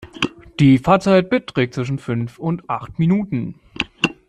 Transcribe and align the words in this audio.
Die 0.59 0.79
Fahrtzeit 0.79 1.29
beträgt 1.29 1.75
zwischen 1.75 1.99
fünf 1.99 2.39
und 2.39 2.67
acht 2.71 2.97
Minuten. 2.97 3.59